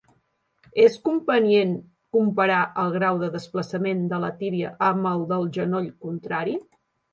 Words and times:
És 0.85 0.95
convenient 1.09 1.75
comparar 2.17 2.63
el 2.85 2.95
grau 2.97 3.21
de 3.25 3.31
desplaçament 3.37 4.03
de 4.15 4.21
la 4.27 4.33
tíbia 4.41 4.75
amb 4.91 5.13
el 5.13 5.25
del 5.35 5.49
genoll 5.61 5.95
contrari. 6.09 6.61